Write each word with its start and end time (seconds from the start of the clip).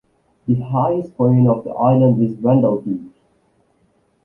The 0.47 0.55
highest 0.59 1.15
point 1.15 1.47
of 1.47 1.63
the 1.63 1.69
island 1.69 2.23
is 2.23 2.35
Wandel 2.37 2.83
Peak. 2.83 3.11